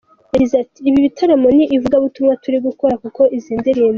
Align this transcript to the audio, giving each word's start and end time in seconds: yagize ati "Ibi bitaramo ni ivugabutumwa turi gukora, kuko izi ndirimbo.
yagize 0.33 0.55
ati 0.63 0.79
"Ibi 0.89 0.99
bitaramo 1.05 1.47
ni 1.57 1.63
ivugabutumwa 1.75 2.33
turi 2.43 2.57
gukora, 2.67 2.93
kuko 3.03 3.21
izi 3.37 3.53
ndirimbo. 3.59 3.89